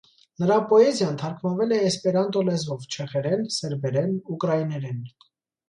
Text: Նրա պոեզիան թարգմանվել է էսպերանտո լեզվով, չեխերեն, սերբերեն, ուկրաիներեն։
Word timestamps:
Նրա 0.43 0.55
պոեզիան 0.69 1.19
թարգմանվել 1.23 1.75
է 1.77 1.83
էսպերանտո 1.91 2.43
լեզվով, 2.49 2.89
չեխերեն, 2.97 3.47
սերբերեն, 3.61 4.19
ուկրաիներեն։ 4.35 5.09